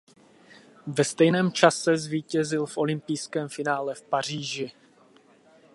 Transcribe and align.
Ve 0.87 1.03
stejném 1.03 1.51
čase 1.51 1.97
zvítězil 1.97 2.65
v 2.65 2.77
olympijském 2.77 3.49
finále 3.49 3.95
v 3.95 4.01
Paříži. 4.01 4.71